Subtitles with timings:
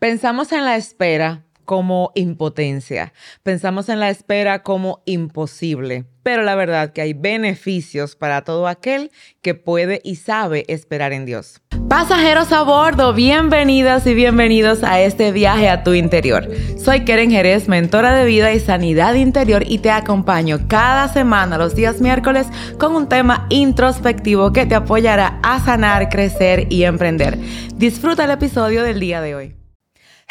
[0.00, 3.12] Pensamos en la espera como impotencia,
[3.42, 9.10] pensamos en la espera como imposible, pero la verdad que hay beneficios para todo aquel
[9.42, 11.60] que puede y sabe esperar en Dios.
[11.90, 16.48] Pasajeros a bordo, bienvenidas y bienvenidos a este viaje a tu interior.
[16.82, 21.74] Soy Keren Jerez, mentora de vida y sanidad interior y te acompaño cada semana los
[21.74, 22.46] días miércoles
[22.78, 27.38] con un tema introspectivo que te apoyará a sanar, crecer y emprender.
[27.74, 29.59] Disfruta el episodio del día de hoy.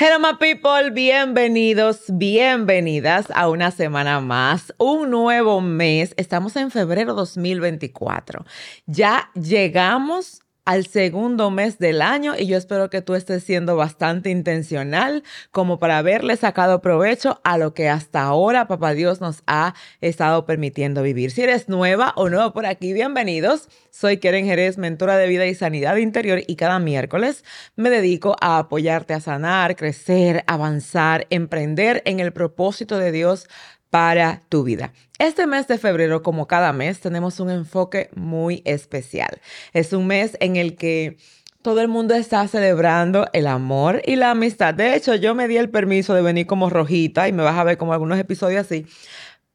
[0.02, 6.14] Hello my people, bienvenidos, bienvenidas a una semana más, un nuevo mes.
[6.16, 8.46] Estamos en febrero 2024.
[8.86, 14.30] Ya llegamos al segundo mes del año y yo espero que tú estés siendo bastante
[14.30, 19.74] intencional como para haberle sacado provecho a lo que hasta ahora Papá Dios nos ha
[20.02, 21.32] estado permitiendo vivir.
[21.32, 23.68] Si eres nueva o nuevo por aquí, bienvenidos.
[23.90, 27.44] Soy Keren Jerez, mentora de vida y sanidad interior y cada miércoles
[27.76, 33.48] me dedico a apoyarte a sanar, crecer, avanzar, emprender en el propósito de Dios
[33.90, 34.94] para tu vida.
[35.18, 39.42] Este mes de febrero, como cada mes, tenemos un enfoque muy especial.
[39.74, 41.18] Es un mes en el que
[41.62, 44.74] todo el mundo está celebrando el amor y la amistad.
[44.74, 47.64] De hecho, yo me di el permiso de venir como rojita y me vas a
[47.64, 48.86] ver como algunos episodios así.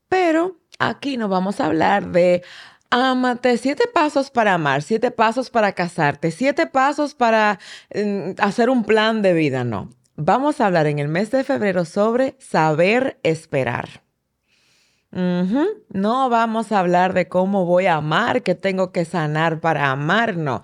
[0.09, 2.43] Pero aquí nos vamos a hablar de
[2.91, 7.59] Amate, siete pasos para amar, siete pasos para casarte, siete pasos para
[7.93, 9.65] mm, hacer un plan de vida.
[9.65, 14.04] No, vamos a hablar en el mes de febrero sobre saber esperar.
[15.15, 20.37] No vamos a hablar de cómo voy a amar, que tengo que sanar para amar,
[20.37, 20.63] no.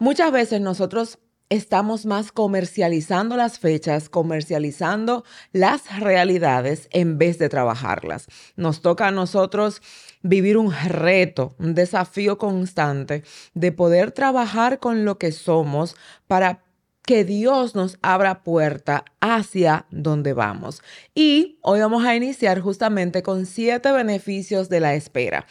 [0.00, 8.26] Muchas veces nosotros estamos más comercializando las fechas, comercializando las realidades en vez de trabajarlas.
[8.56, 9.80] Nos toca a nosotros
[10.22, 15.94] vivir un reto, un desafío constante de poder trabajar con lo que somos
[16.26, 16.63] para
[17.06, 20.82] que Dios nos abra puerta hacia donde vamos.
[21.14, 25.46] Y hoy vamos a iniciar justamente con siete beneficios de la espera.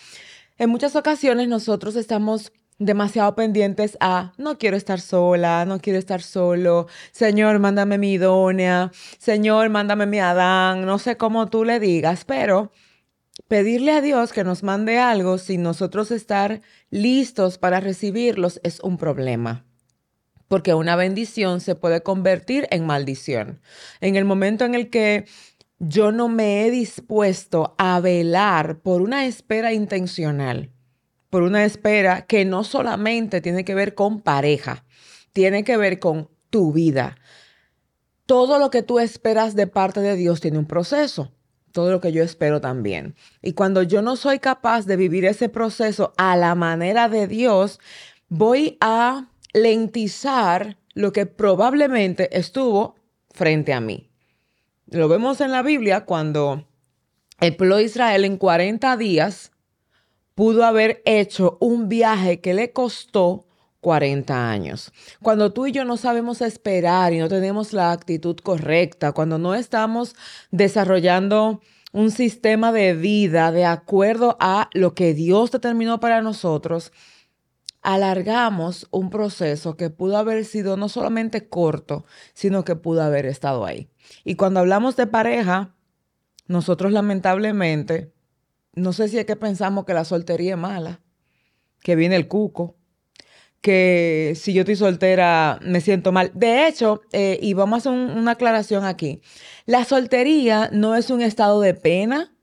[0.57, 6.21] En muchas ocasiones nosotros estamos demasiado pendientes a no quiero estar sola, no quiero estar
[6.21, 12.25] solo, Señor, mándame mi idónea, Señor, mándame mi Adán, no sé cómo tú le digas,
[12.25, 12.71] pero
[13.47, 18.97] pedirle a Dios que nos mande algo sin nosotros estar listos para recibirlos es un
[18.97, 19.65] problema
[20.53, 23.59] porque una bendición se puede convertir en maldición.
[24.01, 25.25] En el momento en el que
[25.79, 30.69] yo no me he dispuesto a velar por una espera intencional,
[31.31, 34.85] por una espera que no solamente tiene que ver con pareja,
[35.31, 37.15] tiene que ver con tu vida.
[38.27, 41.31] Todo lo que tú esperas de parte de Dios tiene un proceso
[41.71, 43.15] todo lo que yo espero también.
[43.41, 47.79] Y cuando yo no soy capaz de vivir ese proceso a la manera de Dios,
[48.29, 52.95] voy a lentizar lo que probablemente estuvo
[53.31, 54.09] frente a mí.
[54.87, 56.67] Lo vemos en la Biblia cuando
[57.39, 59.51] el pueblo de Israel en 40 días
[60.35, 63.45] pudo haber hecho un viaje que le costó
[63.81, 64.91] 40 años.
[65.21, 69.53] Cuando tú y yo no sabemos esperar y no tenemos la actitud correcta, cuando no
[69.55, 70.15] estamos
[70.51, 71.61] desarrollando
[71.91, 76.91] un sistema de vida de acuerdo a lo que Dios determinó para nosotros,
[77.83, 83.65] alargamos un proceso que pudo haber sido no solamente corto, sino que pudo haber estado
[83.65, 83.89] ahí.
[84.23, 85.75] Y cuando hablamos de pareja,
[86.47, 88.13] nosotros lamentablemente,
[88.73, 91.01] no sé si es que pensamos que la soltería es mala,
[91.81, 92.77] que viene el cuco,
[93.59, 96.31] que si yo estoy soltera me siento mal.
[96.33, 99.21] De hecho, eh, y vamos a hacer una aclaración aquí,
[99.65, 102.33] la soltería no es un estado de pena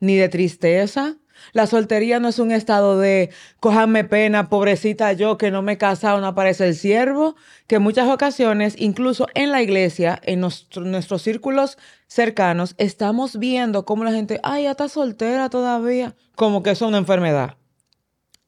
[0.00, 1.16] ni de tristeza,
[1.52, 3.30] la soltería no es un estado de
[3.60, 7.36] cojarme pena, pobrecita yo que no me he casado, no aparece el siervo,
[7.66, 14.04] que en muchas ocasiones, incluso en la iglesia, en nuestros círculos cercanos, estamos viendo cómo
[14.04, 17.56] la gente, ay, ya está soltera todavía, como que es una enfermedad.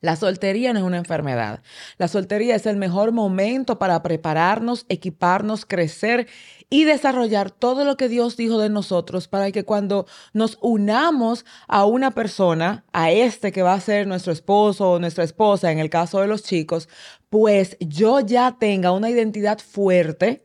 [0.01, 1.61] La soltería no es una enfermedad.
[1.97, 6.29] La soltería es el mejor momento para prepararnos, equiparnos, crecer
[6.71, 11.85] y desarrollar todo lo que Dios dijo de nosotros para que cuando nos unamos a
[11.85, 15.91] una persona, a este que va a ser nuestro esposo o nuestra esposa, en el
[15.91, 16.89] caso de los chicos,
[17.29, 20.45] pues yo ya tenga una identidad fuerte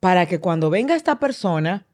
[0.00, 1.86] para que cuando venga esta persona,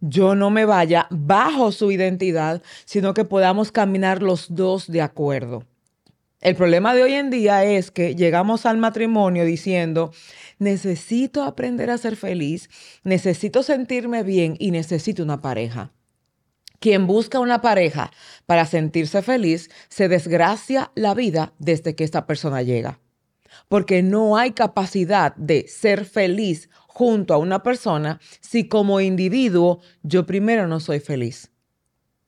[0.00, 5.69] yo no me vaya bajo su identidad, sino que podamos caminar los dos de acuerdo.
[6.40, 10.12] El problema de hoy en día es que llegamos al matrimonio diciendo,
[10.58, 12.70] necesito aprender a ser feliz,
[13.04, 15.92] necesito sentirme bien y necesito una pareja.
[16.78, 18.10] Quien busca una pareja
[18.46, 23.00] para sentirse feliz se desgracia la vida desde que esta persona llega.
[23.68, 30.26] porque no hay capacidad de ser feliz junto a una persona si como individuo yo
[30.26, 31.50] primero no soy feliz.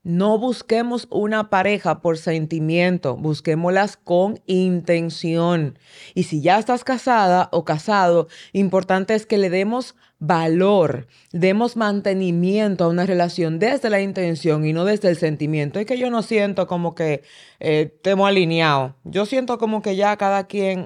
[0.04, 5.78] No busquemos una pareja por sentimiento, busquémoslas con intención.
[6.14, 12.82] Y si ya estás casada o casado, importante es que le demos valor, demos mantenimiento
[12.82, 15.78] a una relación desde la intención y no desde el sentimiento.
[15.78, 17.22] Es que yo no siento como que
[17.60, 18.94] eh, estemos alineados.
[19.04, 20.84] Yo siento como que ya cada quien...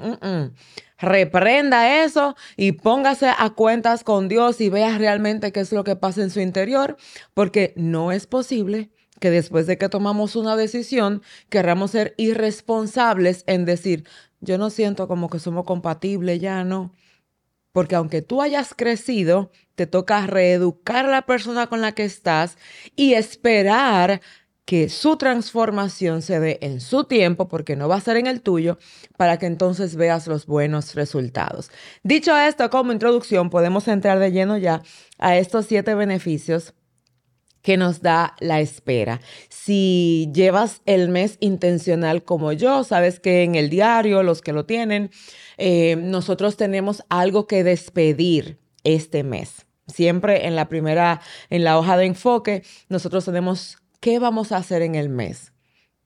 [0.98, 5.94] reprenda eso y póngase a cuentas con Dios y vea realmente qué es lo que
[5.94, 6.96] pasa en su interior,
[7.34, 8.90] porque no es posible
[9.20, 14.04] que después de que tomamos una decisión, querramos ser irresponsables en decir,
[14.40, 16.92] yo no siento como que somos compatibles, ya no.
[17.72, 22.56] Porque aunque tú hayas crecido, te toca reeducar a la persona con la que estás
[22.94, 24.20] y esperar
[24.64, 28.42] que su transformación se dé en su tiempo, porque no va a ser en el
[28.42, 28.78] tuyo,
[29.16, 31.70] para que entonces veas los buenos resultados.
[32.02, 34.82] Dicho esto, como introducción, podemos entrar de lleno ya
[35.18, 36.74] a estos siete beneficios
[37.66, 39.20] que nos da la espera.
[39.48, 44.66] Si llevas el mes intencional como yo, sabes que en el diario, los que lo
[44.66, 45.10] tienen,
[45.58, 49.66] eh, nosotros tenemos algo que despedir este mes.
[49.88, 51.20] Siempre en la primera,
[51.50, 55.52] en la hoja de enfoque, nosotros tenemos qué vamos a hacer en el mes.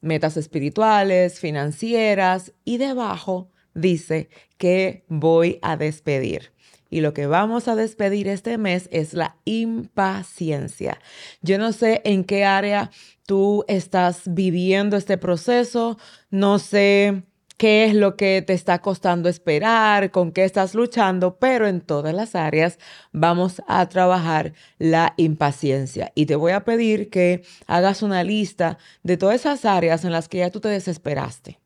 [0.01, 6.53] Metas espirituales, financieras y debajo dice que voy a despedir.
[6.91, 10.99] Y lo que vamos a despedir este mes es la impaciencia.
[11.41, 12.91] Yo no sé en qué área
[13.27, 15.99] tú estás viviendo este proceso,
[16.31, 17.23] no sé
[17.61, 22.15] qué es lo que te está costando esperar, con qué estás luchando, pero en todas
[22.15, 22.79] las áreas
[23.13, 26.11] vamos a trabajar la impaciencia.
[26.15, 30.27] Y te voy a pedir que hagas una lista de todas esas áreas en las
[30.27, 31.61] que ya tú te desesperaste,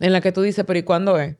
[0.00, 1.36] en la que tú dices, pero ¿y cuándo es?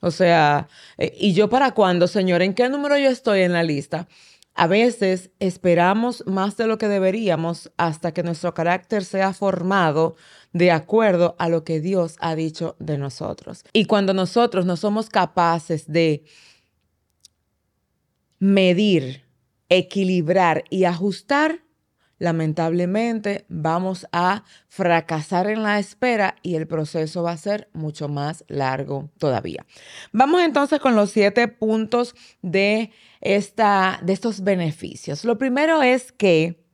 [0.00, 2.42] O sea, eh, ¿y yo para cuándo, Señor?
[2.42, 4.08] ¿En qué número yo estoy en la lista?
[4.54, 10.16] A veces esperamos más de lo que deberíamos hasta que nuestro carácter sea formado
[10.52, 13.64] de acuerdo a lo que Dios ha dicho de nosotros.
[13.72, 16.24] Y cuando nosotros no somos capaces de
[18.40, 19.24] medir,
[19.68, 21.60] equilibrar y ajustar,
[22.18, 28.44] lamentablemente vamos a fracasar en la espera y el proceso va a ser mucho más
[28.48, 29.64] largo todavía.
[30.12, 35.24] Vamos entonces con los siete puntos de, esta, de estos beneficios.
[35.24, 36.64] Lo primero es que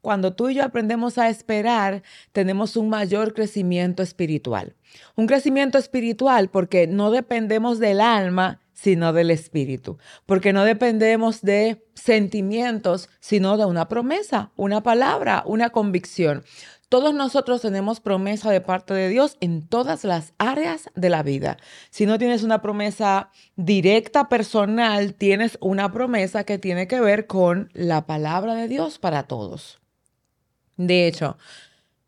[0.00, 2.02] cuando tú y yo aprendemos a esperar,
[2.32, 4.74] tenemos un mayor crecimiento espiritual.
[5.14, 11.84] Un crecimiento espiritual porque no dependemos del alma, sino del espíritu, porque no dependemos de
[11.92, 16.44] sentimientos, sino de una promesa, una palabra, una convicción.
[16.88, 21.58] Todos nosotros tenemos promesa de parte de Dios en todas las áreas de la vida.
[21.90, 27.68] Si no tienes una promesa directa, personal, tienes una promesa que tiene que ver con
[27.74, 29.78] la palabra de Dios para todos.
[30.78, 31.36] De hecho,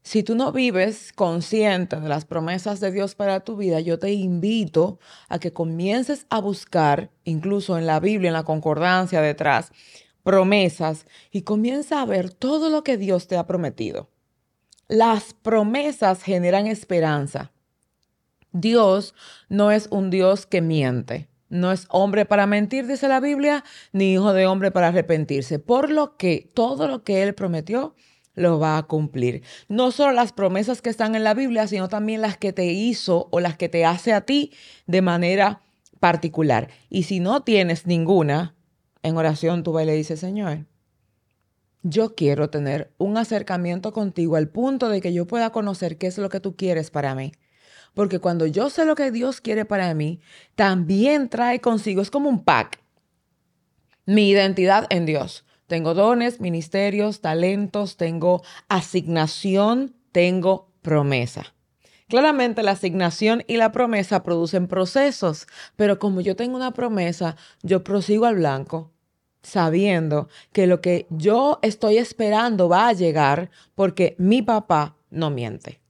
[0.02, 4.12] si tú no vives consciente de las promesas de Dios para tu vida, yo te
[4.12, 9.70] invito a que comiences a buscar, incluso en la Biblia, en la concordancia detrás,
[10.24, 14.10] promesas y comienza a ver todo lo que Dios te ha prometido.
[14.88, 17.52] Las promesas generan esperanza.
[18.50, 19.14] Dios
[19.48, 21.28] no es un Dios que miente.
[21.48, 23.62] No es hombre para mentir, dice la Biblia,
[23.92, 25.58] ni hijo de hombre para arrepentirse.
[25.58, 27.94] Por lo que todo lo que Él prometió,
[28.34, 29.42] lo va a cumplir.
[29.68, 33.28] No solo las promesas que están en la Biblia, sino también las que te hizo
[33.30, 34.52] o las que te hace a ti
[34.86, 35.60] de manera
[36.00, 36.68] particular.
[36.88, 38.54] Y si no tienes ninguna,
[39.02, 40.66] en oración tú vas y le dices, Señor,
[41.82, 46.18] yo quiero tener un acercamiento contigo al punto de que yo pueda conocer qué es
[46.18, 47.32] lo que tú quieres para mí.
[47.94, 50.20] Porque cuando yo sé lo que Dios quiere para mí,
[50.54, 52.80] también trae consigo, es como un pack,
[54.06, 55.44] mi identidad en Dios.
[55.72, 61.54] Tengo dones, ministerios, talentos, tengo asignación, tengo promesa.
[62.08, 67.82] Claramente la asignación y la promesa producen procesos, pero como yo tengo una promesa, yo
[67.82, 68.90] prosigo al blanco
[69.42, 75.81] sabiendo que lo que yo estoy esperando va a llegar porque mi papá no miente.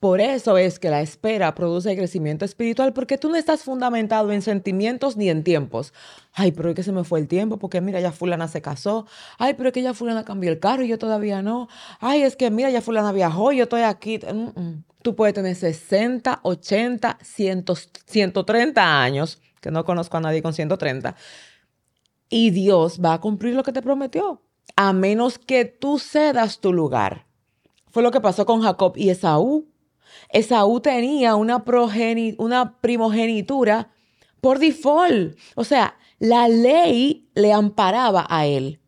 [0.00, 4.42] Por eso es que la espera produce crecimiento espiritual, porque tú no estás fundamentado en
[4.42, 5.92] sentimientos ni en tiempos.
[6.32, 9.06] Ay, pero es que se me fue el tiempo, porque mira, ya fulana se casó.
[9.38, 11.68] Ay, pero es que ya fulana cambió el carro y yo todavía no.
[12.00, 14.20] Ay, es que mira, ya fulana viajó y yo estoy aquí.
[15.02, 17.64] Tú puedes tener 60, 80, 100,
[18.06, 21.14] 130 años, que no conozco a nadie con 130,
[22.30, 24.40] y Dios va a cumplir lo que te prometió,
[24.76, 27.26] a menos que tú cedas tu lugar.
[27.94, 29.68] Fue lo que pasó con Jacob y Esaú.
[30.30, 31.62] Esaú tenía una,
[32.38, 33.92] una primogenitura
[34.40, 35.38] por default.
[35.54, 38.80] O sea, la ley le amparaba a él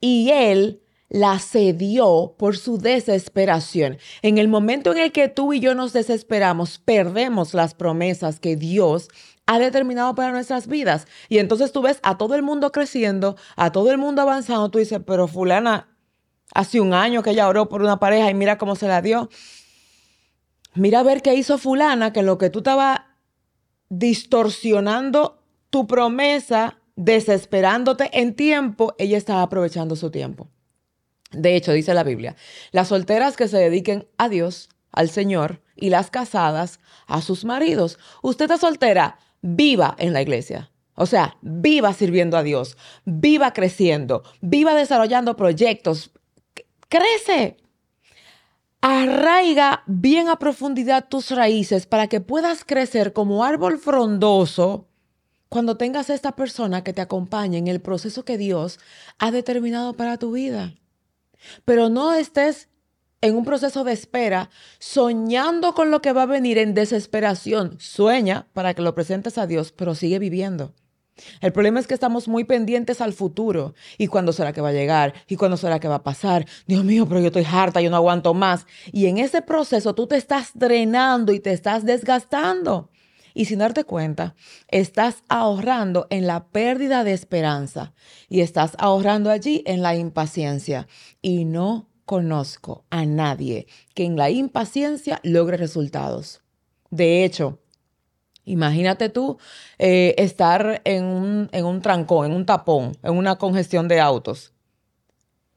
[0.00, 3.96] y él la cedió por su desesperación.
[4.20, 8.56] En el momento en el que tú y yo nos desesperamos, perdemos las promesas que
[8.56, 9.08] Dios
[9.46, 11.06] ha determinado para nuestras vidas.
[11.30, 14.78] Y entonces tú ves a todo el mundo creciendo, a todo el mundo avanzando, tú
[14.78, 15.88] dices, pero fulana,
[16.54, 19.28] hace un año que ella oró por una pareja y mira cómo se la dio.
[20.74, 23.00] Mira a ver qué hizo fulana, que lo que tú estabas
[23.88, 30.48] distorsionando tu promesa, desesperándote en tiempo, ella estaba aprovechando su tiempo.
[31.30, 32.36] De hecho, dice la Biblia,
[32.72, 37.98] las solteras que se dediquen a Dios, al Señor, y las casadas a sus maridos.
[38.22, 40.70] Usted está soltera, viva en la iglesia.
[40.94, 46.10] O sea, viva sirviendo a Dios, viva creciendo, viva desarrollando proyectos.
[46.92, 47.56] Crece.
[48.82, 54.88] Arraiga bien a profundidad tus raíces para que puedas crecer como árbol frondoso
[55.48, 58.78] cuando tengas esta persona que te acompañe en el proceso que Dios
[59.18, 60.74] ha determinado para tu vida.
[61.64, 62.68] Pero no estés
[63.22, 67.78] en un proceso de espera, soñando con lo que va a venir en desesperación.
[67.80, 70.74] Sueña para que lo presentes a Dios, pero sigue viviendo.
[71.40, 73.74] El problema es que estamos muy pendientes al futuro.
[73.98, 75.14] ¿Y cuándo será que va a llegar?
[75.28, 76.46] ¿Y cuándo será que va a pasar?
[76.66, 78.66] Dios mío, pero yo estoy harta, yo no aguanto más.
[78.92, 82.90] Y en ese proceso tú te estás drenando y te estás desgastando.
[83.34, 84.34] Y sin darte cuenta,
[84.68, 87.94] estás ahorrando en la pérdida de esperanza
[88.28, 90.86] y estás ahorrando allí en la impaciencia.
[91.22, 96.42] Y no conozco a nadie que en la impaciencia logre resultados.
[96.90, 97.61] De hecho,
[98.44, 99.38] imagínate tú
[99.78, 104.52] eh, estar en un, en un trancón, en un tapón, en una congestión de autos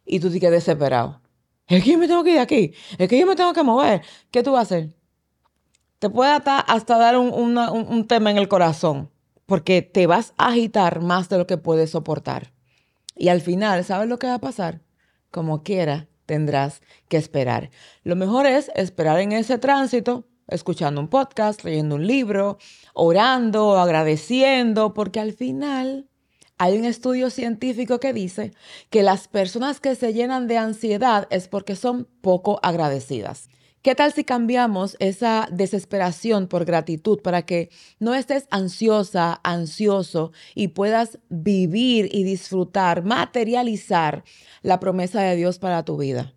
[0.06, 1.22] y tú te quedas desesperado.
[1.68, 3.64] Es que yo me tengo que ir de aquí, es que yo me tengo que
[3.64, 4.02] mover.
[4.30, 4.96] ¿Qué tú vas a hacer?
[6.00, 9.10] Te puede hasta, hasta dar un, un tema en el corazón
[9.46, 12.54] porque te vas a agitar más de lo que puedes soportar.
[13.16, 14.82] Y al final, ¿sabes lo que va a pasar?
[15.32, 17.70] Como quiera, tendrás que esperar.
[18.04, 22.58] Lo mejor es esperar en ese tránsito, escuchando un podcast, leyendo un libro,
[22.94, 26.08] orando, agradeciendo, porque al final
[26.58, 28.54] hay un estudio científico que dice
[28.90, 33.50] que las personas que se llenan de ansiedad es porque son poco agradecidas.
[33.82, 40.70] ¿Qué tal si cambiamos esa desesperación por gratitud para que no estés ansiosa, ansioso y
[40.70, 44.24] puedas vivir y disfrutar, materializar
[44.64, 46.35] la promesa de Dios para tu vida?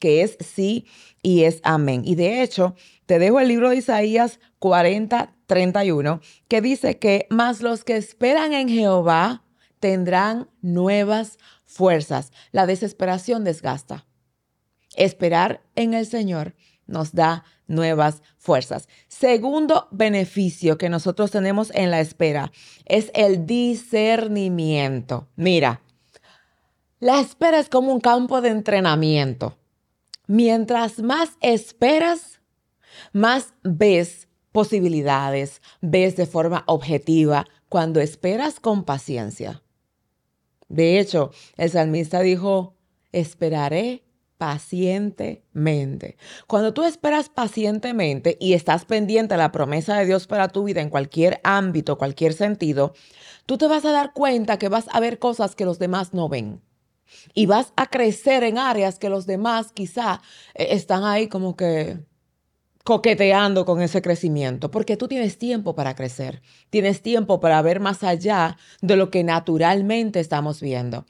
[0.00, 0.86] Que es sí
[1.22, 2.02] y es amén.
[2.04, 2.74] Y de hecho,
[3.06, 8.52] te dejo el libro de Isaías 40, 31, que dice que más los que esperan
[8.52, 9.44] en Jehová
[9.78, 12.32] tendrán nuevas fuerzas.
[12.50, 14.06] La desesperación desgasta.
[14.96, 16.54] Esperar en el Señor
[16.86, 18.88] nos da nuevas fuerzas.
[19.08, 22.52] Segundo beneficio que nosotros tenemos en la espera
[22.84, 25.28] es el discernimiento.
[25.36, 25.80] Mira,
[26.98, 29.56] la espera es como un campo de entrenamiento.
[30.32, 32.40] Mientras más esperas,
[33.12, 39.60] más ves posibilidades, ves de forma objetiva cuando esperas con paciencia.
[40.68, 42.76] De hecho, el salmista dijo,
[43.10, 44.04] esperaré
[44.38, 46.16] pacientemente.
[46.46, 50.80] Cuando tú esperas pacientemente y estás pendiente de la promesa de Dios para tu vida
[50.80, 52.94] en cualquier ámbito, cualquier sentido,
[53.46, 56.28] tú te vas a dar cuenta que vas a ver cosas que los demás no
[56.28, 56.62] ven.
[57.34, 60.22] Y vas a crecer en áreas que los demás quizá
[60.54, 61.98] eh, están ahí como que
[62.84, 68.02] coqueteando con ese crecimiento, porque tú tienes tiempo para crecer, tienes tiempo para ver más
[68.02, 71.04] allá de lo que naturalmente estamos viendo.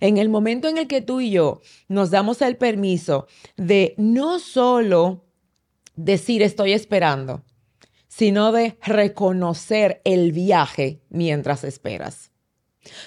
[0.00, 4.38] En el momento en el que tú y yo nos damos el permiso de no
[4.38, 5.24] solo
[5.96, 7.42] decir estoy esperando,
[8.08, 12.30] sino de reconocer el viaje mientras esperas.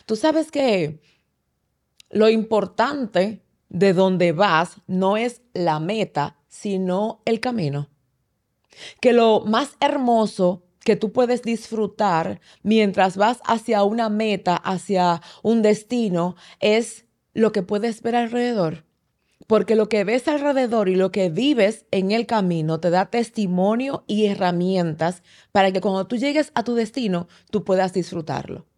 [0.06, 1.00] Tú sabes que
[2.10, 7.90] lo importante de donde vas no es la meta, sino el camino.
[9.00, 15.62] Que lo más hermoso que tú puedes disfrutar mientras vas hacia una meta, hacia un
[15.62, 18.86] destino, es lo que puedes ver alrededor.
[19.46, 24.04] Porque lo que ves alrededor y lo que vives en el camino te da testimonio
[24.08, 28.69] y herramientas para que cuando tú llegues a tu destino, tú puedas disfrutarlo.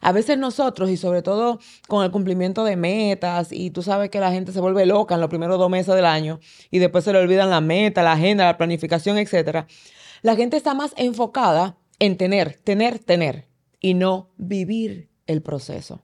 [0.00, 4.20] A veces nosotros, y sobre todo con el cumplimiento de metas, y tú sabes que
[4.20, 7.12] la gente se vuelve loca en los primeros dos meses del año y después se
[7.12, 9.66] le olvidan la meta, la agenda, la planificación, etc.
[10.22, 13.48] La gente está más enfocada en tener, tener, tener
[13.80, 16.02] y no vivir el proceso.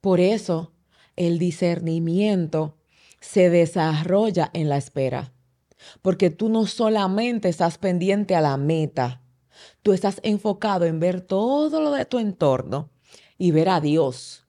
[0.00, 0.72] Por eso
[1.16, 2.76] el discernimiento
[3.20, 5.32] se desarrolla en la espera.
[6.02, 9.23] porque tú no solamente estás pendiente a la meta,
[9.82, 12.90] tú estás enfocado en ver todo lo de tu entorno
[13.38, 14.46] y ver a Dios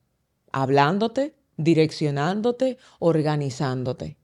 [0.52, 4.18] hablándote, direccionándote, organizándote.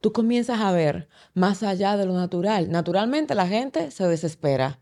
[0.00, 2.70] Tú comienzas a ver más allá de lo natural.
[2.70, 4.80] Naturalmente la gente se desespera.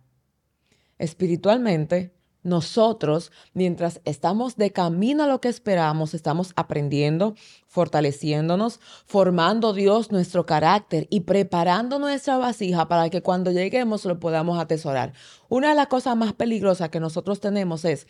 [0.98, 7.34] Espiritualmente, nosotros, mientras estamos de camino a lo que esperamos, estamos aprendiendo,
[7.66, 14.58] fortaleciéndonos, formando Dios nuestro carácter y preparando nuestra vasija para que cuando lleguemos lo podamos
[14.58, 15.12] atesorar.
[15.48, 18.06] Una de las cosas más peligrosas que nosotros tenemos es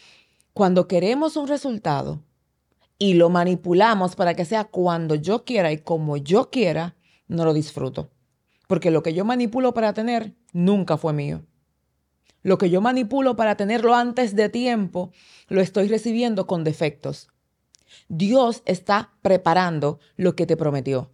[0.52, 2.22] cuando queremos un resultado
[2.98, 6.96] y lo manipulamos para que sea cuando yo quiera y como yo quiera,
[7.28, 8.10] no lo disfruto.
[8.68, 11.42] Porque lo que yo manipulo para tener nunca fue mío.
[12.42, 15.12] Lo que yo manipulo para tenerlo antes de tiempo,
[15.48, 17.28] lo estoy recibiendo con defectos.
[18.08, 21.10] Dios está preparando lo que te prometió.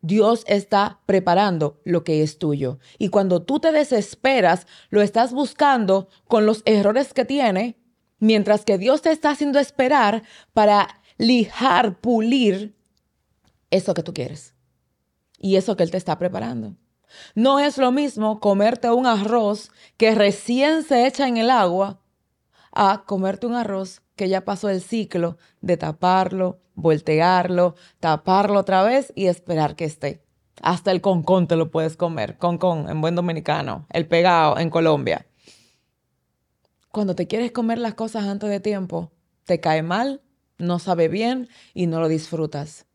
[0.00, 2.78] Dios está preparando lo que es tuyo.
[2.98, 7.78] Y cuando tú te desesperas, lo estás buscando con los errores que tiene,
[8.18, 12.74] mientras que Dios te está haciendo esperar para lijar, pulir
[13.70, 14.54] eso que tú quieres
[15.38, 16.76] y eso que Él te está preparando.
[17.34, 22.00] No es lo mismo comerte un arroz que recién se echa en el agua
[22.72, 29.12] a comerte un arroz que ya pasó el ciclo de taparlo, voltearlo, taparlo otra vez
[29.14, 30.22] y esperar que esté.
[30.62, 35.26] Hasta el concón te lo puedes comer, concón en buen dominicano, el pegado en Colombia.
[36.90, 39.10] Cuando te quieres comer las cosas antes de tiempo,
[39.44, 40.20] te cae mal,
[40.58, 42.86] no sabe bien y no lo disfrutas.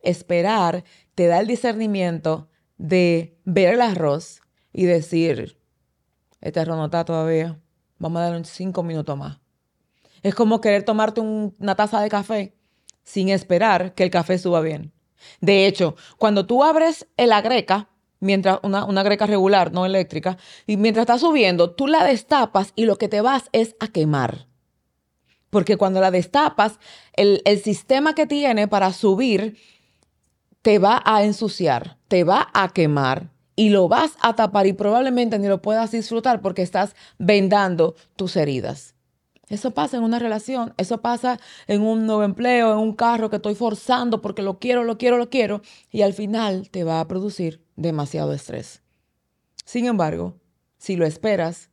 [0.00, 0.84] Esperar
[1.14, 2.48] te da el discernimiento
[2.78, 4.40] de ver el arroz
[4.72, 5.58] y decir,
[6.40, 7.58] este arroz no está todavía,
[7.98, 9.38] vamos a darle cinco minutos más.
[10.22, 12.54] Es como querer tomarte una taza de café
[13.04, 14.92] sin esperar que el café suba bien.
[15.40, 17.88] De hecho, cuando tú abres la greca,
[18.20, 22.84] mientras una, una, greca regular, no eléctrica, y mientras está subiendo, tú la destapas y
[22.84, 24.46] lo que te vas es a quemar.
[25.50, 26.78] Porque cuando la destapas,
[27.14, 29.56] el, el sistema que tiene para subir
[30.66, 35.38] te va a ensuciar, te va a quemar y lo vas a tapar y probablemente
[35.38, 38.96] ni lo puedas disfrutar porque estás vendando tus heridas.
[39.48, 41.38] Eso pasa en una relación, eso pasa
[41.68, 45.18] en un nuevo empleo, en un carro que estoy forzando porque lo quiero, lo quiero,
[45.18, 45.62] lo quiero
[45.92, 48.82] y al final te va a producir demasiado estrés.
[49.64, 50.34] Sin embargo,
[50.78, 51.70] si lo esperas,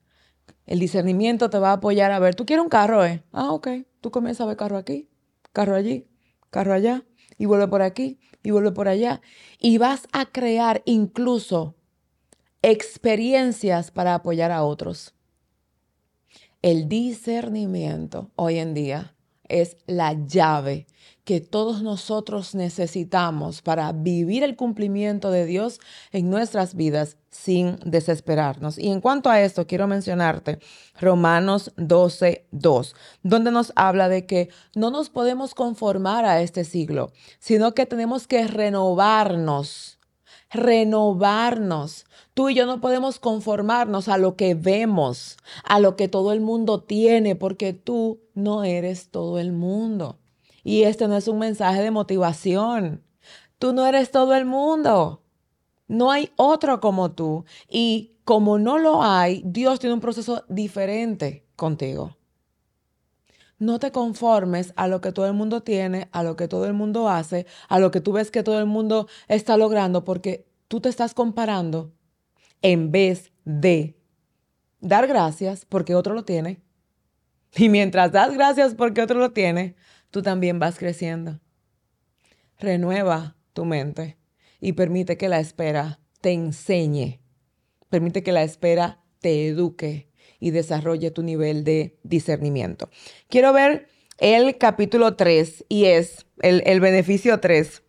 [0.67, 3.23] el discernimiento te va a apoyar a ver, tú quieres un carro, ¿eh?
[3.31, 3.69] Ah, ok,
[4.01, 5.09] tú comienzas a ver carro aquí,
[5.51, 6.05] carro allí,
[6.51, 7.03] carro allá
[7.39, 9.21] y vuelve por aquí y vuelve por allá.
[9.59, 11.75] Y vas a crear incluso
[12.61, 15.15] experiencias para apoyar a otros.
[16.61, 19.12] El discernimiento hoy en día
[19.61, 20.87] es la llave
[21.23, 25.79] que todos nosotros necesitamos para vivir el cumplimiento de Dios
[26.11, 28.77] en nuestras vidas sin desesperarnos.
[28.77, 30.59] Y en cuanto a esto, quiero mencionarte
[30.99, 37.13] Romanos 12, 2, donde nos habla de que no nos podemos conformar a este siglo,
[37.39, 39.99] sino que tenemos que renovarnos,
[40.53, 42.05] renovarnos.
[42.33, 46.41] Tú y yo no podemos conformarnos a lo que vemos, a lo que todo el
[46.41, 50.19] mundo tiene, porque tú no eres todo el mundo.
[50.63, 53.03] Y este no es un mensaje de motivación.
[53.59, 55.21] Tú no eres todo el mundo.
[55.87, 57.45] No hay otro como tú.
[57.69, 62.15] Y como no lo hay, Dios tiene un proceso diferente contigo.
[63.63, 66.73] No te conformes a lo que todo el mundo tiene, a lo que todo el
[66.73, 70.81] mundo hace, a lo que tú ves que todo el mundo está logrando, porque tú
[70.81, 71.93] te estás comparando
[72.61, 73.97] en vez de
[74.81, 76.61] dar gracias porque otro lo tiene.
[77.55, 79.77] Y mientras das gracias porque otro lo tiene,
[80.11, 81.39] tú también vas creciendo.
[82.59, 84.17] Renueva tu mente
[84.59, 87.21] y permite que la espera te enseñe.
[87.87, 90.09] Permite que la espera te eduque
[90.39, 92.89] y desarrolle tu nivel de discernimiento.
[93.29, 97.83] Quiero ver el capítulo 3 y es el, el beneficio 3.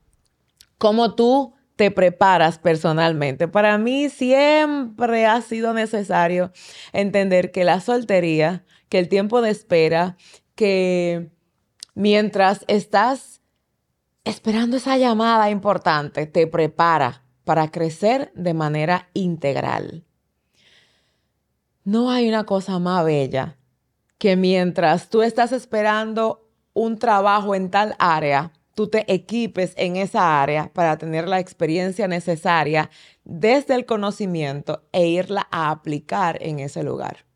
[0.79, 3.49] Cómo tú te preparas personalmente.
[3.49, 6.53] Para mí siempre ha sido necesario
[6.92, 10.16] entender que la soltería, que el tiempo de espera,
[10.55, 11.31] que
[11.94, 13.40] mientras estás
[14.25, 20.05] esperando esa llamada importante, te prepara para crecer de manera integral.
[21.85, 23.59] No hay una cosa más bella
[24.16, 30.42] que mientras tú estás esperando un trabajo en tal área, tú te equipes en esa
[30.42, 32.88] área para tener la experiencia necesaria
[33.25, 37.27] desde el conocimiento e irla a aplicar en ese lugar.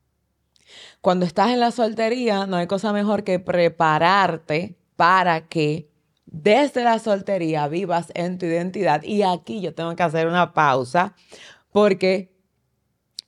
[1.03, 5.91] Cuando estás en la soltería, no hay cosa mejor que prepararte para que
[6.25, 9.03] desde la soltería vivas en tu identidad.
[9.03, 11.15] Y aquí yo tengo que hacer una pausa
[11.71, 12.38] porque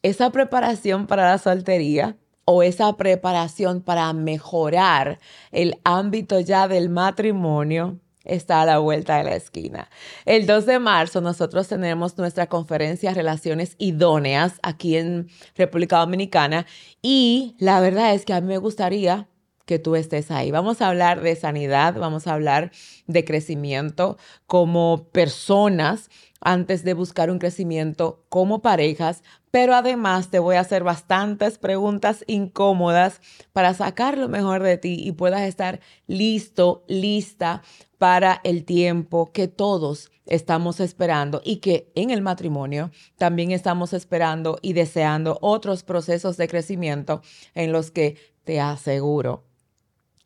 [0.02, 5.18] esa preparación para la soltería o esa preparación para mejorar
[5.52, 9.88] el ámbito ya del matrimonio está a la vuelta de la esquina.
[10.24, 16.66] El 2 de marzo nosotros tenemos nuestra conferencia Relaciones Idóneas aquí en República Dominicana
[17.02, 19.28] y la verdad es que a mí me gustaría
[19.64, 20.50] que tú estés ahí.
[20.50, 22.72] Vamos a hablar de sanidad, vamos a hablar
[23.06, 26.10] de crecimiento como personas
[26.40, 32.24] antes de buscar un crecimiento como parejas, pero además te voy a hacer bastantes preguntas
[32.26, 33.20] incómodas
[33.52, 37.62] para sacar lo mejor de ti y puedas estar listo, lista
[37.98, 44.58] para el tiempo que todos estamos esperando y que en el matrimonio también estamos esperando
[44.62, 47.20] y deseando otros procesos de crecimiento
[47.54, 49.44] en los que te aseguro,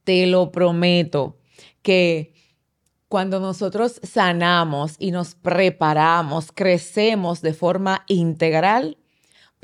[0.04, 1.38] te lo prometo,
[1.82, 2.34] que
[3.08, 8.98] cuando nosotros sanamos y nos preparamos, crecemos de forma integral,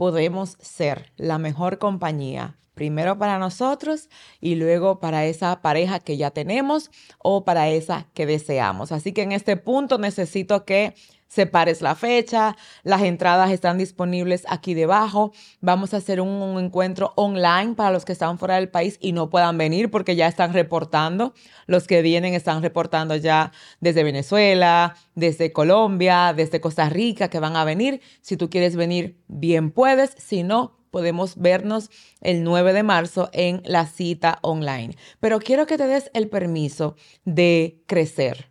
[0.01, 4.09] podemos ser la mejor compañía primero para nosotros
[4.41, 8.91] y luego para esa pareja que ya tenemos o para esa que deseamos.
[8.91, 10.95] Así que en este punto necesito que
[11.29, 15.33] separes la fecha, las entradas están disponibles aquí debajo.
[15.61, 19.29] Vamos a hacer un, encuentro online para los que están fuera del país y no
[19.29, 21.35] puedan venir porque ya están reportando.
[21.67, 27.57] Los que vienen están reportando ya desde Venezuela, desde Colombia, desde Costa Rica que van
[27.57, 28.01] a venir.
[28.23, 30.15] Si tú quieres venir, bien puedes.
[30.17, 34.97] Si no, podemos vernos el 9 de marzo en la cita online.
[35.21, 38.51] Pero quiero que te des el permiso de crecer.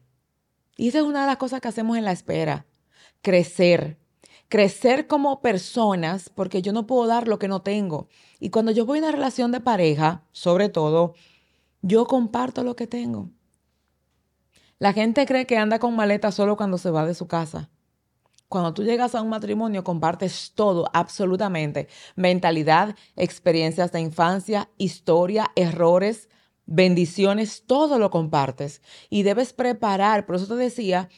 [0.78, 2.66] Y esa es una de las cosas que hacemos en la espera,
[3.22, 3.98] crecer.
[4.48, 8.08] Crecer como personas, porque yo no puedo dar lo que no tengo.
[8.40, 11.14] Y cuando yo voy a una relación de pareja, sobre todo,
[11.82, 13.30] yo comparto lo que tengo.
[14.80, 17.70] La gente cree que anda con maleta solo cuando se va de su casa.
[18.50, 21.88] Cuando tú llegas a un matrimonio, compartes todo, absolutamente.
[22.16, 26.30] Mentalidad, experiencias de infancia, historia, errores,
[26.66, 28.82] bendiciones, todo lo compartes.
[29.12, 31.10] Y debes preparar, por eso te decía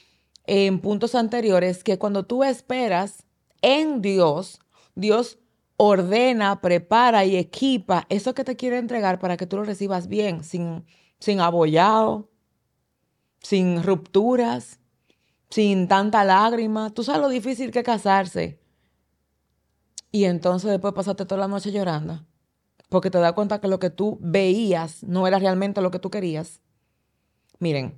[0.46, 3.24] en puntos anteriores, que cuando tú esperas
[3.62, 4.60] en Dios,
[4.96, 5.40] Dios
[5.78, 10.44] ordena, prepara y equipa eso que te quiere entregar para que tú lo recibas bien,
[10.44, 10.84] sin,
[11.18, 12.30] sin abollado,
[13.40, 14.81] sin rupturas
[15.52, 16.90] sin tanta lágrima.
[16.90, 18.60] Tú sabes lo difícil que es casarse.
[20.12, 22.26] Y entonces después pasaste toda la noche llorando.
[22.90, 26.10] Porque te das cuenta que lo que tú veías no era realmente lo que tú
[26.10, 26.62] querías.
[27.60, 27.96] Miren,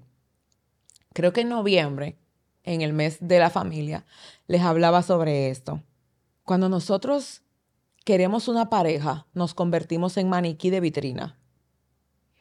[1.14, 2.18] creo que en noviembre,
[2.64, 4.06] en el mes de la familia,
[4.48, 5.82] les hablaba sobre esto.
[6.44, 7.42] Cuando nosotros
[8.04, 11.40] queremos una pareja, nos convertimos en maniquí de vitrina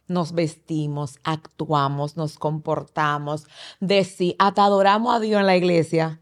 [0.08, 3.46] nos vestimos, actuamos, nos comportamos,
[3.80, 4.00] de
[4.38, 6.20] hasta adoramos a Dios en la iglesia,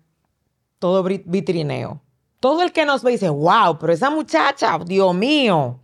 [0.79, 2.03] todo vitrineo.
[2.41, 5.81] Todo el que nos ve dice, wow, pero esa muchacha, Dios mío.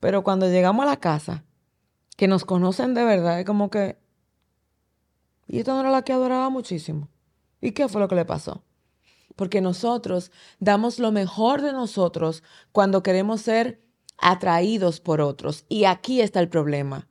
[0.00, 1.44] Pero cuando llegamos a la casa,
[2.16, 3.98] que nos conocen de verdad, es como que,
[5.46, 7.08] y esto no era la que adoraba muchísimo.
[7.60, 8.64] ¿Y qué fue lo que le pasó?
[9.36, 12.42] Porque nosotros damos lo mejor de nosotros
[12.72, 13.80] cuando queremos ser
[14.20, 15.64] atraídos por otros.
[15.68, 17.08] Y aquí está el problema.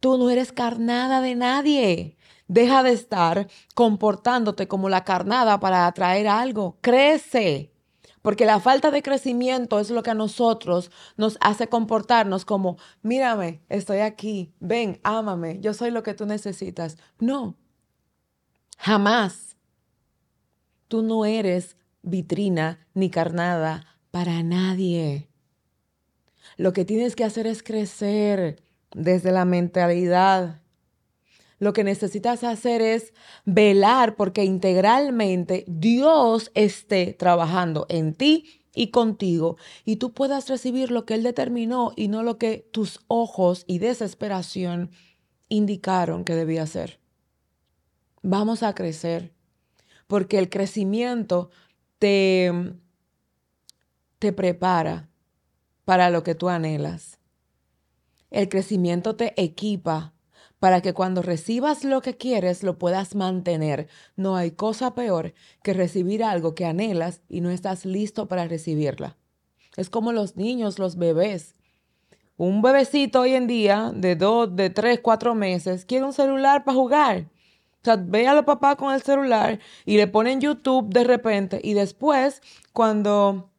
[0.00, 2.16] Tú no eres carnada de nadie.
[2.48, 6.78] Deja de estar comportándote como la carnada para atraer algo.
[6.80, 7.72] Crece.
[8.22, 13.62] Porque la falta de crecimiento es lo que a nosotros nos hace comportarnos como, mírame,
[13.68, 16.98] estoy aquí, ven, ámame, yo soy lo que tú necesitas.
[17.18, 17.56] No,
[18.78, 19.56] jamás.
[20.86, 25.31] Tú no eres vitrina ni carnada para nadie.
[26.56, 28.62] Lo que tienes que hacer es crecer
[28.94, 30.60] desde la mentalidad.
[31.58, 33.12] Lo que necesitas hacer es
[33.44, 41.06] velar porque integralmente Dios esté trabajando en ti y contigo y tú puedas recibir lo
[41.06, 44.90] que Él determinó y no lo que tus ojos y desesperación
[45.48, 46.98] indicaron que debía ser.
[48.22, 49.32] Vamos a crecer
[50.06, 51.50] porque el crecimiento
[51.98, 52.52] te,
[54.18, 55.11] te prepara
[55.92, 57.18] para lo que tú anhelas.
[58.30, 60.14] El crecimiento te equipa
[60.58, 63.88] para que cuando recibas lo que quieres lo puedas mantener.
[64.16, 69.18] No hay cosa peor que recibir algo que anhelas y no estás listo para recibirla.
[69.76, 71.56] Es como los niños, los bebés.
[72.38, 76.74] Un bebecito hoy en día de dos, de tres, cuatro meses quiere un celular para
[76.74, 77.26] jugar.
[77.82, 81.60] O sea, ve a los papás con el celular y le ponen YouTube de repente
[81.62, 82.40] y después
[82.72, 83.50] cuando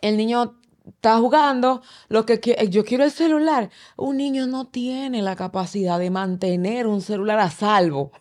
[0.00, 2.40] el niño está jugando, lo que
[2.70, 3.70] yo quiero el celular.
[3.96, 8.12] Un niño no tiene la capacidad de mantener un celular a salvo.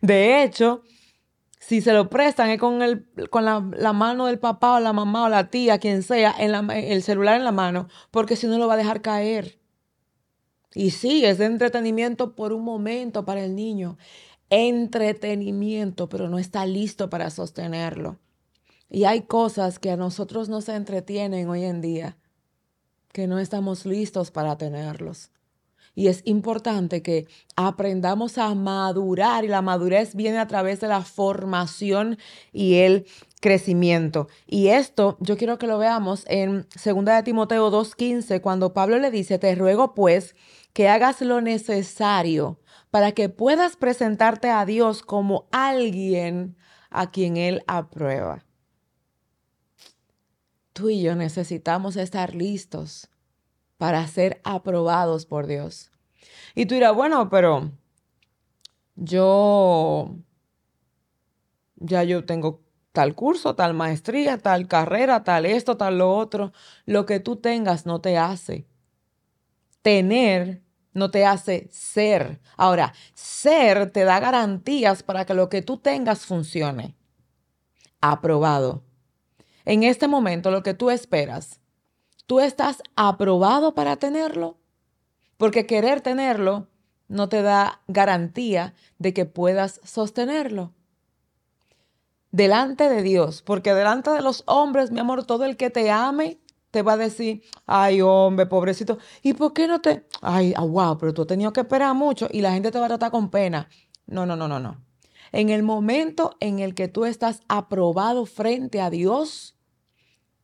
[0.00, 0.82] De hecho,
[1.58, 5.26] si se lo prestan es con, el, con la, mano del papá o la mamá
[5.26, 8.66] o la tía, quien sea, en el celular en la mano, porque si no lo
[8.66, 9.60] va a dejar caer.
[10.74, 13.98] Y sí, es entretenimiento por un momento para el niño.
[14.48, 18.18] Entretenimiento, pero no está listo para sostenerlo.
[18.90, 22.16] Y hay cosas que a nosotros nos entretienen hoy en día,
[23.12, 25.30] que no estamos listos para tenerlos.
[25.94, 31.02] Y es importante que aprendamos a madurar y la madurez viene a través de la
[31.02, 32.18] formación
[32.52, 33.06] y el
[33.40, 34.28] crecimiento.
[34.46, 39.10] Y esto yo quiero que lo veamos en 2 de Timoteo 2.15, cuando Pablo le
[39.12, 40.34] dice, te ruego pues
[40.72, 42.58] que hagas lo necesario
[42.90, 46.56] para que puedas presentarte a Dios como alguien
[46.90, 48.44] a quien Él aprueba
[50.72, 53.08] tú y yo necesitamos estar listos
[53.78, 55.90] para ser aprobados por Dios.
[56.54, 57.72] Y tú dirás, bueno, pero
[58.96, 60.16] yo
[61.76, 66.52] ya yo tengo tal curso, tal maestría, tal carrera, tal esto, tal lo otro.
[66.84, 68.66] Lo que tú tengas no te hace.
[69.82, 72.40] Tener no te hace ser.
[72.56, 76.96] Ahora, ser te da garantías para que lo que tú tengas funcione.
[78.00, 78.82] Aprobado
[79.64, 81.60] en este momento lo que tú esperas,
[82.26, 84.58] ¿tú estás aprobado para tenerlo?
[85.36, 86.68] Porque querer tenerlo
[87.08, 90.72] no te da garantía de que puedas sostenerlo.
[92.30, 96.38] Delante de Dios, porque delante de los hombres, mi amor, todo el que te ame
[96.70, 100.96] te va a decir, ay hombre, pobrecito, ¿y por qué no te, ay, ah, wow,
[100.98, 103.30] pero tú has tenido que esperar mucho y la gente te va a tratar con
[103.30, 103.68] pena?
[104.06, 104.89] No, no, no, no, no.
[105.32, 109.56] En el momento en el que tú estás aprobado frente a Dios,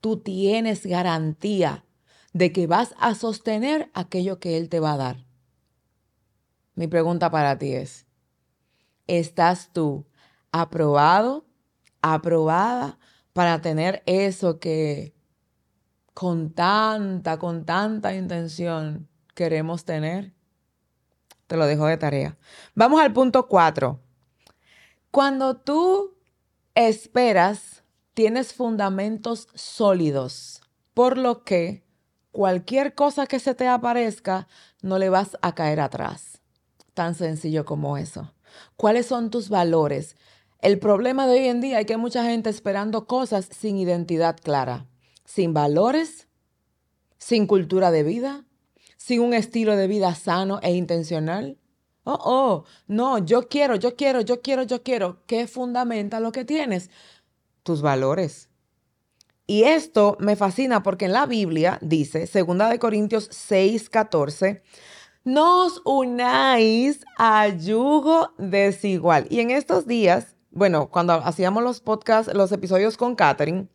[0.00, 1.84] tú tienes garantía
[2.32, 5.26] de que vas a sostener aquello que Él te va a dar.
[6.74, 8.06] Mi pregunta para ti es,
[9.06, 10.06] ¿estás tú
[10.52, 11.46] aprobado,
[12.02, 12.98] aprobada
[13.32, 15.14] para tener eso que
[16.14, 20.34] con tanta, con tanta intención queremos tener?
[21.46, 22.38] Te lo dejo de tarea.
[22.74, 24.05] Vamos al punto cuatro.
[25.10, 26.14] Cuando tú
[26.74, 27.82] esperas,
[28.14, 30.60] tienes fundamentos sólidos,
[30.94, 31.84] por lo que
[32.32, 34.46] cualquier cosa que se te aparezca,
[34.82, 36.40] no le vas a caer atrás.
[36.94, 38.32] Tan sencillo como eso.
[38.76, 40.16] ¿Cuáles son tus valores?
[40.60, 44.36] El problema de hoy en día es que hay mucha gente esperando cosas sin identidad
[44.42, 44.86] clara,
[45.24, 46.28] sin valores,
[47.18, 48.44] sin cultura de vida,
[48.96, 51.58] sin un estilo de vida sano e intencional.
[52.08, 55.18] Oh, oh, no, yo quiero, yo quiero, yo quiero, yo quiero.
[55.26, 56.88] ¿Qué fundamenta lo que tienes?
[57.64, 58.48] Tus valores.
[59.48, 64.62] Y esto me fascina porque en la Biblia dice, 2 de Corintios 6, 14,
[65.24, 69.26] nos unáis a yugo desigual.
[69.28, 73.66] Y en estos días, bueno, cuando hacíamos los podcasts, los episodios con Catherine,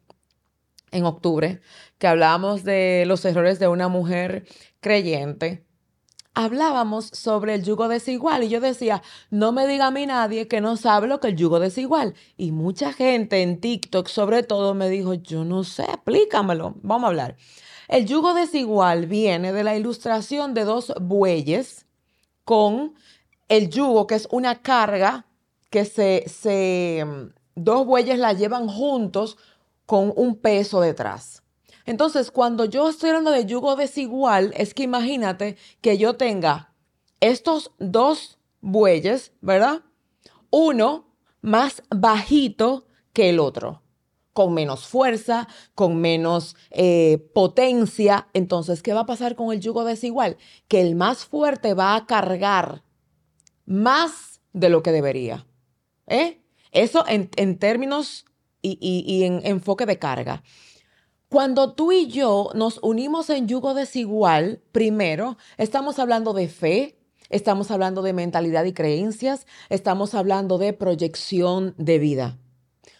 [0.91, 1.59] en octubre,
[1.97, 4.45] que hablábamos de los errores de una mujer
[4.79, 5.65] creyente,
[6.33, 10.61] hablábamos sobre el yugo desigual y yo decía, no me diga a mí nadie que
[10.61, 12.13] no sabe lo que el yugo desigual.
[12.37, 17.07] Y mucha gente en TikTok sobre todo me dijo, yo no sé, explícamelo, vamos a
[17.07, 17.37] hablar.
[17.87, 21.85] El yugo desigual viene de la ilustración de dos bueyes
[22.45, 22.95] con
[23.49, 25.25] el yugo, que es una carga
[25.69, 27.05] que se, se
[27.55, 29.37] dos bueyes la llevan juntos
[29.85, 31.43] con un peso detrás.
[31.85, 36.73] Entonces, cuando yo estoy hablando de yugo desigual, es que imagínate que yo tenga
[37.19, 39.81] estos dos bueyes, ¿verdad?
[40.49, 41.07] Uno
[41.41, 43.81] más bajito que el otro,
[44.33, 48.27] con menos fuerza, con menos eh, potencia.
[48.33, 50.37] Entonces, ¿qué va a pasar con el yugo desigual?
[50.67, 52.83] Que el más fuerte va a cargar
[53.65, 55.47] más de lo que debería.
[56.07, 56.41] ¿eh?
[56.71, 58.25] Eso en, términos
[58.61, 60.43] y, y en enfoque de carga.
[61.31, 67.71] Cuando tú y yo nos unimos en yugo desigual, primero, estamos hablando de fe, estamos
[67.71, 72.37] hablando de mentalidad y creencias, estamos hablando de proyección de vida.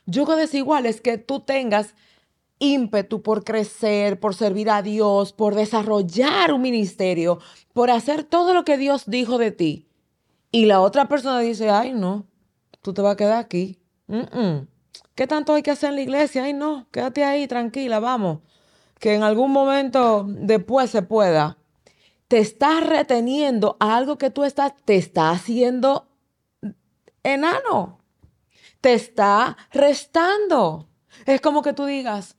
[0.06, 1.94] Yugo desigual es que tú tengas
[2.58, 7.40] ímpetu por crecer, por servir a Dios, por desarrollar un ministerio,
[7.74, 9.90] por hacer todo lo que Dios dijo de ti.
[10.54, 12.26] Y la otra persona dice, ay no,
[12.82, 13.78] tú te vas a quedar aquí.
[15.16, 16.44] ¿Qué tanto hay que hacer en la iglesia?
[16.44, 18.40] Ay, no, quédate ahí, tranquila, vamos.
[19.00, 21.58] Que en algún momento después se pueda.
[22.28, 26.08] Te estás reteniendo a algo que tú estás, te está haciendo
[27.24, 28.00] enano.
[28.80, 30.88] Te está restando.
[31.26, 32.38] Es como que tú digas,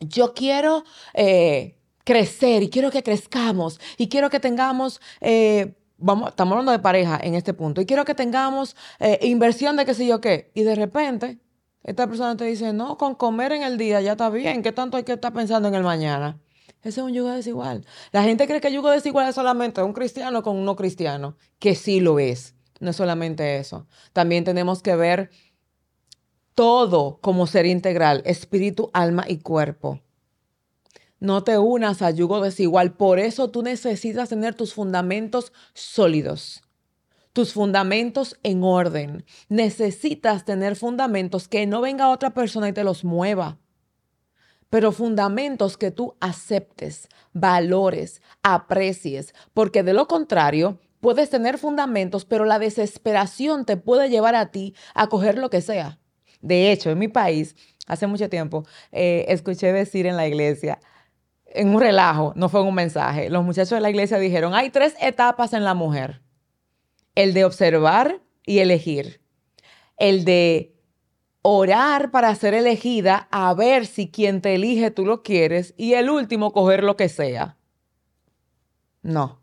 [0.00, 5.00] yo quiero eh, crecer y quiero que crezcamos y quiero que tengamos...
[5.20, 9.76] Eh, vamos, estamos hablando de pareja en este punto, y quiero que tengamos eh, inversión
[9.76, 11.38] de qué sé yo qué, y de repente
[11.82, 14.96] esta persona te dice, no, con comer en el día ya está bien, ¿qué tanto
[14.96, 16.38] hay que estar pensando en el mañana?
[16.82, 17.84] Ese es un yugo desigual.
[18.12, 21.74] La gente cree que yugo desigual es solamente un cristiano con un no cristiano, que
[21.74, 22.54] sí lo es.
[22.80, 23.86] No es solamente eso.
[24.14, 25.30] También tenemos que ver
[26.54, 30.00] todo como ser integral, espíritu, alma y cuerpo.
[31.18, 32.94] No te unas a yugo desigual.
[32.94, 36.62] Por eso tú necesitas tener tus fundamentos sólidos,
[37.32, 39.24] tus fundamentos en orden.
[39.48, 43.58] Necesitas tener fundamentos que no venga otra persona y te los mueva
[44.70, 52.44] pero fundamentos que tú aceptes, valores, aprecies, porque de lo contrario, puedes tener fundamentos, pero
[52.44, 55.98] la desesperación te puede llevar a ti a coger lo que sea.
[56.40, 60.78] De hecho, en mi país, hace mucho tiempo, eh, escuché decir en la iglesia,
[61.46, 64.94] en un relajo, no fue un mensaje, los muchachos de la iglesia dijeron, hay tres
[65.00, 66.22] etapas en la mujer.
[67.14, 69.20] El de observar y elegir.
[69.96, 70.74] El de
[71.42, 76.10] orar para ser elegida, a ver si quien te elige tú lo quieres y el
[76.10, 77.56] último coger lo que sea.
[79.02, 79.40] No.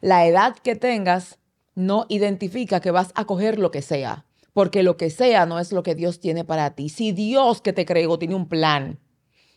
[0.00, 1.38] La edad que tengas
[1.74, 5.72] no identifica que vas a coger lo que sea, porque lo que sea no es
[5.72, 6.90] lo que Dios tiene para ti.
[6.90, 9.00] Si Dios que te creó tiene un plan,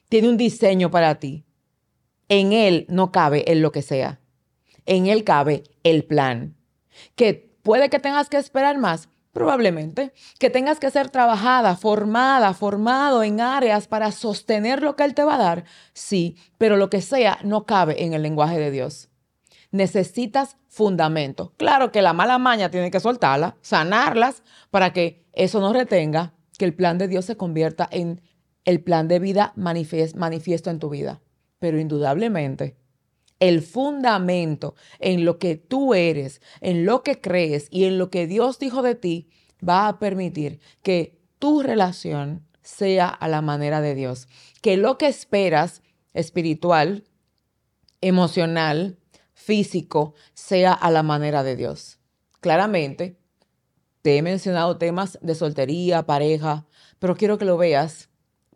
[0.08, 1.46] tiene un diseño para ti,
[2.30, 4.22] en Él no cabe el lo que sea.
[4.86, 6.56] En Él cabe el plan.
[7.16, 10.14] Que puede que tengas que esperar más, Probablemente.
[10.40, 15.26] Que tengas que ser trabajada, formada, formado en áreas para sostener lo que Él te
[15.26, 15.66] va a dar.
[15.92, 19.10] Sí, pero lo que sea no cabe en el lenguaje de Dios.
[19.72, 21.52] Necesitas fundamento.
[21.58, 26.64] Claro que la mala maña tiene que soltarla, sanarlas para que eso no retenga, que
[26.64, 28.22] el plan de Dios se convierta en
[28.64, 31.20] el plan de vida manifiesto en tu vida.
[31.60, 32.78] Pero indudablemente
[33.40, 38.28] el fundamento en lo que tú eres, en lo que crees y en lo que
[38.28, 39.30] Dios dijo de ti,
[39.68, 44.28] va a permitir que tu relación sea a la manera de Dios.
[44.62, 45.82] Que lo que esperas
[46.14, 47.04] espiritual,
[48.02, 48.98] emocional,
[49.34, 52.00] físico, sea a la manera de Dios.
[52.40, 53.20] Claramente,
[54.02, 56.66] te he mencionado temas de soltería, pareja,
[57.00, 58.10] pero quiero que lo veas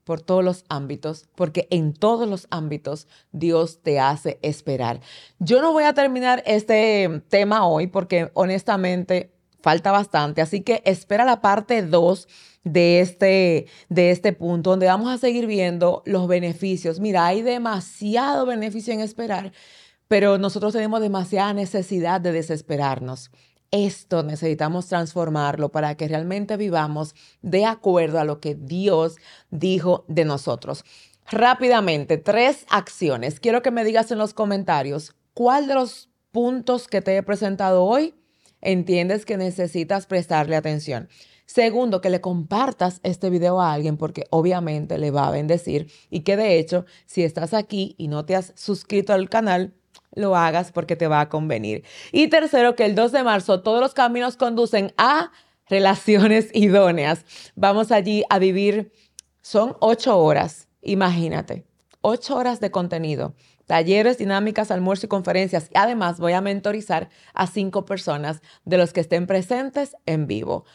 [0.09, 5.01] por todos los ámbitos, porque en todos los ámbitos Dios te hace esperar.
[5.37, 11.25] Yo no voy a terminar este tema hoy porque honestamente falta bastante, así que espera
[11.25, 12.27] la parte 2
[12.63, 16.99] de este, de este punto, donde vamos a seguir viendo los beneficios.
[16.99, 19.51] Mira, hay demasiado beneficio en esperar,
[20.07, 23.29] pero nosotros tenemos demasiada necesidad de desesperarnos.
[23.71, 29.17] Esto necesitamos transformarlo para que realmente vivamos de acuerdo a lo que Dios
[29.51, 30.83] dijo de nosotros.
[31.29, 33.39] Rápidamente, tres acciones.
[33.39, 37.83] Quiero que me digas en los comentarios cuál de los puntos que te he presentado
[37.83, 38.15] hoy
[38.61, 41.07] entiendes que necesitas prestarle atención.
[41.45, 46.21] Segundo, que le compartas este video a alguien porque obviamente le va a bendecir y
[46.21, 49.73] que de hecho, si estás aquí y no te has suscrito al canal,
[50.13, 51.83] lo hagas porque te va a convenir.
[52.11, 55.31] Y tercero, que el 2 de marzo todos los caminos conducen a
[55.67, 57.25] relaciones idóneas.
[57.55, 58.91] Vamos allí a vivir,
[59.41, 61.65] son ocho horas, imagínate,
[62.01, 65.69] ocho horas de contenido, talleres, dinámicas, almuerzo y conferencias.
[65.73, 70.65] Y además voy a mentorizar a cinco personas de los que estén presentes en vivo.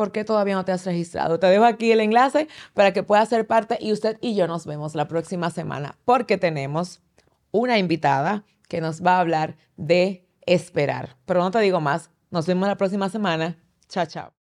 [0.00, 1.38] ¿Por qué todavía no te has registrado?
[1.38, 4.64] Te dejo aquí el enlace para que puedas ser parte y usted y yo nos
[4.64, 7.02] vemos la próxima semana porque tenemos
[7.52, 11.16] una invitada que nos va a hablar de esperar.
[11.26, 12.10] Pero no te digo más.
[12.30, 13.58] Nos vemos la próxima semana.
[13.88, 14.39] Chao, chao.